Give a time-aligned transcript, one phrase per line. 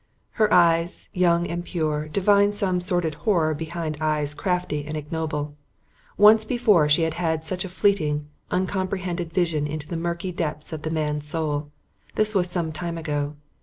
[0.31, 5.53] Her eyes, young and pure, divined some sordid horror behind eyes crafty and ignoble.
[6.17, 10.81] Once before she had had such a fleeting, uncomprehended vision into the murky depths of
[10.81, 11.69] the man's soul.
[12.15, 13.35] This was some time ago.